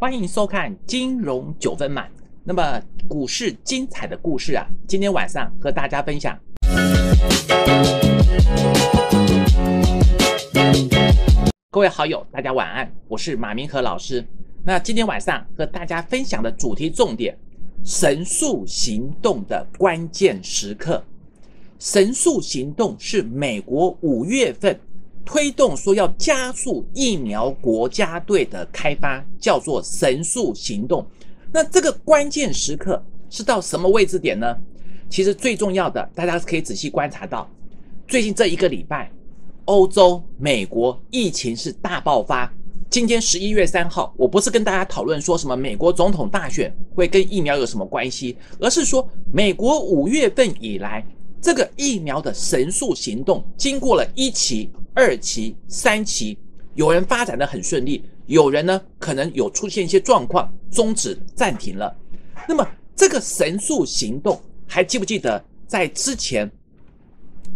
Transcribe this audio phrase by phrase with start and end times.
[0.00, 2.08] 欢迎收看金融九分满。
[2.44, 6.38] 那么股市精彩的故事啊，今天晚上和大家分享。
[11.72, 14.24] 各位好友，大家晚安，我是马明和老师。
[14.64, 17.36] 那今天晚上和大家分享的主题重点：
[17.82, 21.02] 神速行动的关键时刻。
[21.80, 24.78] 神速行动是美国五月份。
[25.28, 31.06] 推动说要加速疫苗国家队的开发，叫做神速行动。
[31.52, 34.56] 那这个关键时刻是到什么位置点呢？
[35.10, 37.46] 其实最重要的，大家可以仔细观察到，
[38.06, 39.12] 最近这一个礼拜，
[39.66, 42.50] 欧洲、美国疫情是大爆发。
[42.88, 51.06] 今天十一月三号，我不是跟大家讨论说什么美国总统大选会跟疫苗有什么关系，而是说美国五月份以来
[51.38, 54.70] 这个疫苗的神速行动，经过了一期。
[54.98, 56.36] 二期、三期，
[56.74, 61.96] 有人发展的很顺利，有人呢可能有出现一些状况，终止暂停了。
[62.48, 62.66] 那么
[62.96, 66.50] 这个神速行动还记不记得在之前？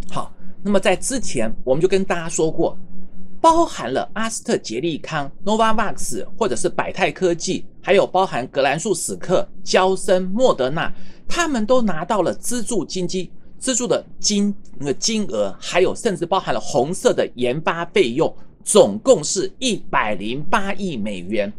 [0.08, 0.32] 好，
[0.62, 2.78] 那么在之前我们就跟大家说过，
[3.40, 10.94] 包含了阿斯特捷利康、Novavax 或者是百泰科技，还有包含格兰素史克、焦生、莫德纳，
[11.26, 13.32] 他们都拿到了资助金基。
[13.62, 21.50] 资助的金那个金额，还有甚至包含了红色的研发费用，总共是一百零八亿美元。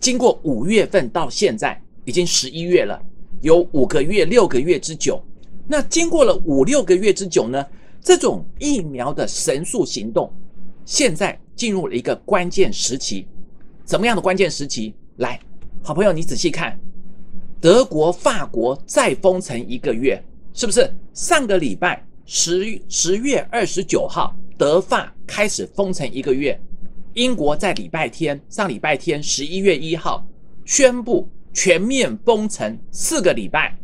[0.00, 3.00] 经过五月份到现在，已经十一月了，
[3.42, 5.22] 有五个月、六个月之久。
[5.68, 7.64] 那经过了五六个月之久呢？
[8.02, 10.28] 这种疫苗的神速行动，
[10.84, 13.24] 现在进入了一个关键时期。
[13.84, 14.92] 怎么样的关键时期？
[15.18, 15.38] 来，
[15.80, 16.76] 好朋友，你仔细看，
[17.60, 20.20] 德国、法国再封城一个月。
[20.56, 26.58] 是不是上个礼拜十十月二十九号，德法开始封城一个月？
[27.12, 30.26] 英国在礼拜天上礼拜天十一月一号
[30.64, 33.76] 宣布全面封城四个礼拜，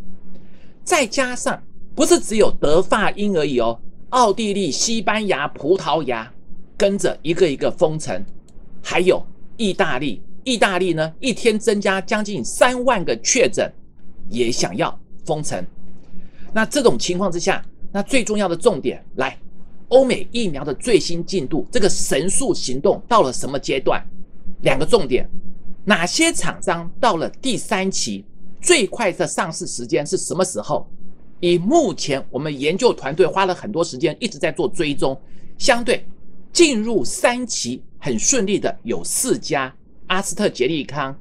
[0.83, 1.63] 再加上
[1.95, 6.33] 不是只有德法英而已哦，奥地利、西班牙、葡萄牙
[6.79, 8.25] 跟着一个一个封城，
[8.83, 9.23] 还有
[9.59, 13.71] 意大利，意大利呢一天增加将近三万个确诊，
[14.31, 15.63] 也想要封城。
[16.55, 19.39] 那这种情况之下，那最重要的重点来，
[19.89, 24.05] 欧美疫苗的最新进度，这个神速行动到了什么阶段？
[24.63, 25.29] 两个重点，
[25.85, 28.25] 哪些厂商到了第三期，
[28.61, 30.87] 最快的上市时间是什么时候？
[31.41, 35.19] 以目前我们研究团队花了很多时间一直在做追踪，
[35.59, 36.07] 相对
[36.53, 39.75] 进入三期很顺利的有四家：
[40.07, 41.19] 阿斯特捷利康、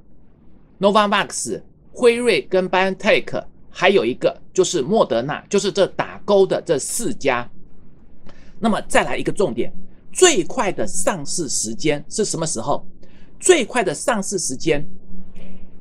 [0.79, 3.45] Novavax、辉瑞跟 BioNTech。
[3.71, 7.49] 还有一个就是莫德纳，就是这打勾的这四家。
[8.59, 9.73] 那么再来一个重点，
[10.11, 12.85] 最快的上市时间是什么时候？
[13.39, 14.85] 最快的上市时间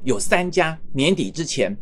[0.03, 1.77] 有三家，年底之前，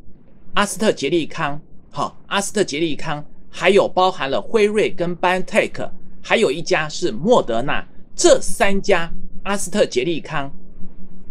[0.54, 1.60] 阿斯特捷利康，
[1.91, 5.88] 好，阿斯特捷利康，还有包含了辉瑞跟 BioNTech，
[6.20, 7.86] 还有一家是莫德纳。
[8.16, 9.12] 这三家，
[9.44, 10.52] 阿斯特捷利康、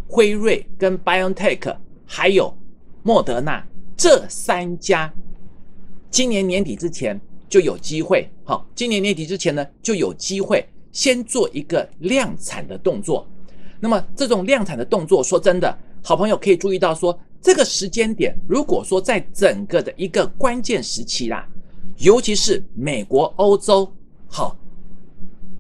[0.08, 2.58] 辉瑞跟 BioNTech，还有
[3.04, 3.68] 莫德纳。
[3.98, 5.12] 这三家
[6.12, 7.20] 今年年底之前
[7.50, 13.28] 就有机会，好，今年年底之前呢就有机会先做一个量产的动作。
[13.80, 21.48] 那么这种量产的动作，说真的，好朋友可以注意到说，这个时间点，如果说在整个的一个关键时期啦，
[21.98, 23.92] 尤其是美国、欧洲，
[24.28, 24.56] 好，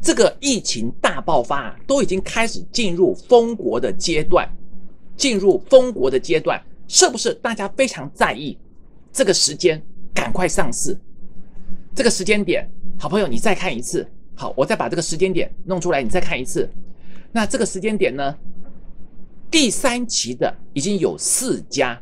[0.01, 4.47] 这个疫情大爆发，都已经开始进入封国的阶段，
[5.15, 6.61] 进入封国的阶段。
[6.87, 8.57] 是不是大家非常在意
[9.11, 9.81] 这个时间？
[10.13, 10.97] 赶快上市，
[11.93, 12.67] 这个时间点，
[12.97, 14.09] 好朋友，你再看一次。
[14.33, 16.67] 好，我再把这个时间点弄出来，你再看一次。
[17.31, 18.35] 那这个时间点呢？
[19.51, 22.01] 第三期的已经有四家，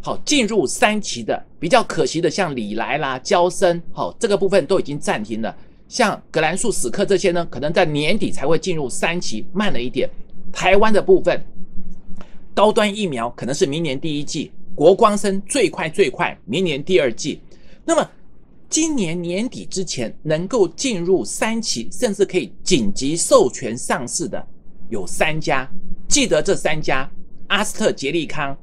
[0.00, 5.54] 好，进入三期的比较可惜的，像李来啦、交生，好，这个部分都已经暂停了。
[5.86, 10.08] 像格兰素史克这些呢，可能在年底才会进入三期，慢了一点。
[10.50, 11.44] 台湾的部分。
[12.54, 17.40] 高端疫苗可能是明年第一季，国光生最快最快明年第二季。
[17.84, 18.08] 那么
[18.68, 24.46] 今年年底之前能够进入三期，甚至可以紧急授权上市的
[24.88, 25.68] 有三家，
[26.08, 27.10] 记得这三家：
[27.48, 28.56] 阿斯特捷利康，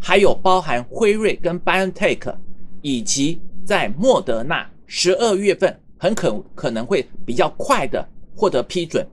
[0.00, 2.34] 还有包含辉瑞跟 BioNTech，
[2.82, 9.06] 以及在莫德纳，十二月份很可可能会比较快的获得批准。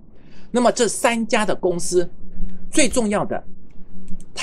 [0.50, 2.10] 那么这三家的公司
[2.72, 3.44] 最重要的。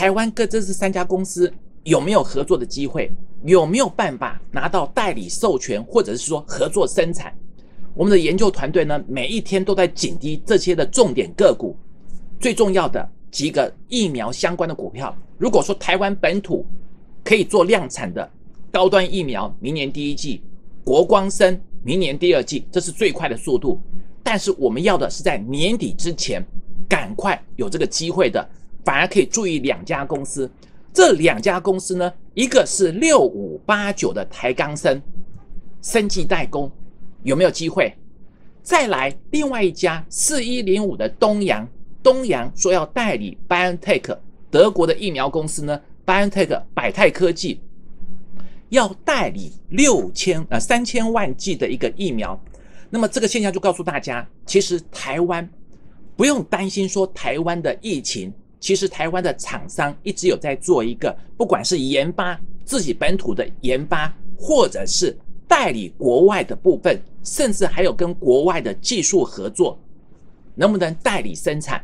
[0.00, 1.52] 台湾各这是三家公司
[1.84, 3.12] 有没有合作的机会？
[3.44, 7.36] 有没有办法拿到代理授权，或者是说合作生产？
[7.92, 11.76] 我们的研究团队呢，每一天都在紧盯这些的重点个股。
[12.40, 15.14] 最重要的，几个疫苗相关的股票。
[15.36, 16.64] 如果说台湾本土
[17.22, 18.26] 可以做量产的
[18.70, 20.40] 高端疫苗，明年第一季，
[20.82, 23.78] 国光生明年第二季，这是最快的速度。
[24.22, 26.42] 但是我们要的是在年底之前
[26.88, 28.48] 赶快有这个机会的，
[28.90, 30.50] 反而可以注意两家公司。
[30.92, 35.00] 这两家公司呢，一个是六五八九的台钢生，
[35.80, 36.68] 生技代工
[37.22, 37.96] 有没有机会？
[38.64, 41.64] 再来另外一家四一零五的东阳，
[42.02, 44.18] 东阳说要代理 BioNTech
[44.50, 47.60] 德国的疫苗公司呢，BioNTech 百泰科技
[48.70, 52.36] 要代理六千呃三千万剂的一个疫苗。
[52.90, 55.48] 那么这个现象就告诉大家，其实台湾
[56.16, 58.32] 不用担心说台湾的疫情。
[58.60, 65.16] 其实台湾的厂商一直有在做一个，不管是研发自己本土的研发，或者是
[65.48, 69.78] 代理国外的部分，甚至还有跟国外的技术合作，
[70.54, 71.82] 能不能代理生产，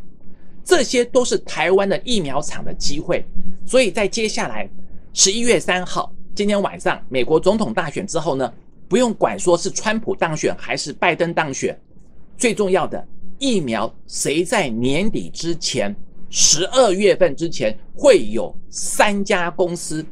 [0.62, 3.24] 这些都是台湾的疫苗厂的机会。
[3.64, 4.68] 所以在接下来
[5.14, 8.52] 十一月三号今天晚上，美国总统大选之后呢，
[8.86, 11.76] 不用管说是川普当选还是拜登当选，
[12.36, 13.02] 最重要的
[13.38, 15.96] 疫苗谁在年底之前。
[16.28, 20.04] 十二月份之前会有三家公司，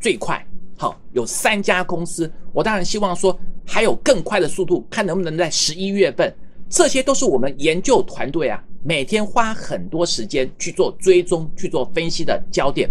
[0.00, 0.44] 最快
[0.76, 2.30] 好有三家公司。
[2.52, 6.32] 我当然希望说还有更快的速度，看能不能在十一月份。
[6.70, 12.90] 这些都是我们研究团队啊，每天花很多时间去做追踪、去做分析的焦点。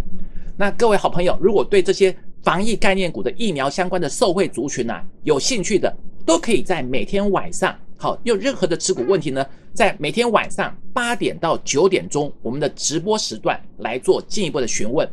[0.58, 7.78] 那各位好朋友，如果对这些防疫概念股的疫苗相关的受惠族群啊有兴趣的，都可以在每天晚上。
[7.98, 15.10] 好，有任何的持股问题呢，在每天晚上八点到九点钟，我们的直播时段来做进一步的询问。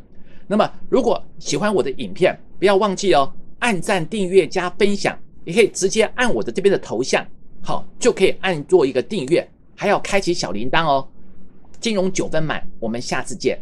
[0.46, 7.26] 那么，如果喜欢我的影片，不要忘记哦，按赞、订阅、加分享，也可以直接按我的这边的头像，
[7.62, 11.08] 好，就可以按做一个订阅，还要开启小铃铛哦。
[11.80, 13.58] 金融九分满，我们下次见。